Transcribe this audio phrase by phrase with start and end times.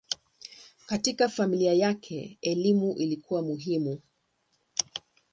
[0.85, 4.01] Katika familia yake elimu ilikuwa muhimu.